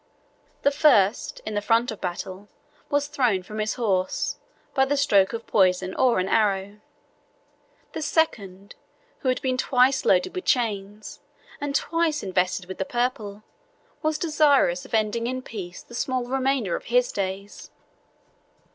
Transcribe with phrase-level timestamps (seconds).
[0.63, 2.47] The first, in the front of battle,
[2.89, 4.37] was thrown from his horse,
[4.73, 6.79] by the stroke of poison, or an arrow;
[7.93, 8.73] the second,
[9.19, 11.19] who had been twice loaded with chains,
[11.59, 13.43] 1017 and twice invested with the purple,
[14.01, 17.69] was desirous of ending in peace the small remainder of his days.